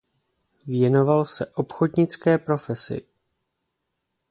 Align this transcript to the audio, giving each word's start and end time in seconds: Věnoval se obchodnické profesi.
Věnoval 0.67 1.25
se 1.25 1.45
obchodnické 1.45 2.37
profesi. 2.37 3.05